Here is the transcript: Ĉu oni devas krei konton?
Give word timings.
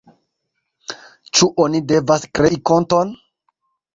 Ĉu 1.39 1.49
oni 1.65 1.81
devas 1.91 2.25
krei 2.39 2.59
konton? 2.71 3.15